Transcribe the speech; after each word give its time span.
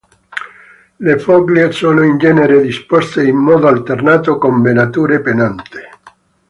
Le 0.97 1.19
foglie 1.19 1.71
sono 1.71 2.01
in 2.03 2.17
genere 2.17 2.59
disposte 2.59 3.23
in 3.23 3.35
modo 3.37 3.67
alternato 3.67 4.39
con 4.39 4.59
venature 4.59 5.21
pennate. 5.21 5.89